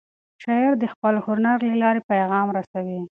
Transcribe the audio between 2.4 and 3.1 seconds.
رسوي.